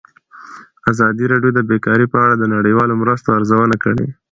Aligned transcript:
ازادي 0.91 1.25
راډیو 1.31 1.51
د 1.55 1.59
بیکاري 1.69 2.05
په 2.09 2.17
اړه 2.23 2.35
د 2.37 2.43
نړیوالو 2.55 2.99
مرستو 3.01 3.29
ارزونه 3.37 3.75
کړې. 3.83 4.07